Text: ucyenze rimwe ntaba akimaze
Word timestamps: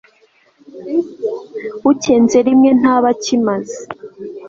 ucyenze 1.89 2.37
rimwe 2.47 2.69
ntaba 2.79 3.07
akimaze 3.13 3.79